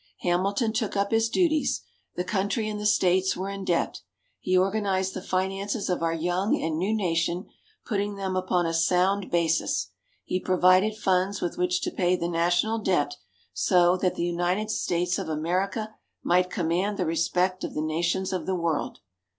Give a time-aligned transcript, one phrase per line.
[0.21, 1.83] Hamilton took up his duties.
[2.15, 4.01] The Country and the States were in debt.
[4.39, 7.45] He organized the finances of our young and new Nation,
[7.85, 9.91] putting them upon a sound basis;
[10.25, 13.15] he provided funds with which to pay the National debt,
[13.53, 15.93] so that the United States of America
[16.23, 19.01] "might command the respect of the Nations of the World."